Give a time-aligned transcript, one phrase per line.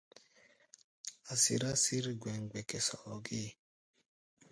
[1.31, 3.49] A̧ sirá sǐr gbɛmgbɛkɛ sɔɔ gée.